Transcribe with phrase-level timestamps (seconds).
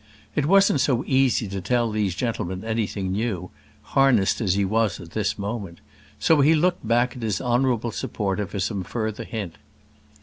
[0.35, 3.51] It wasn't so easy to tell these gentlemen anything new,
[3.93, 5.79] harnessed as he was at this moment;
[6.17, 9.59] so he looked back at his honourable supporter for some further hint.